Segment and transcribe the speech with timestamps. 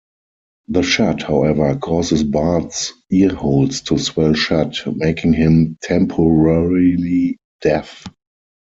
[0.67, 8.07] The shot, however, causes Bart's earholes to swell shut, making him temporarily deaf.